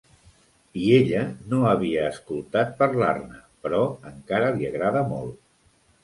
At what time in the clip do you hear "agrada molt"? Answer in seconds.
4.71-5.37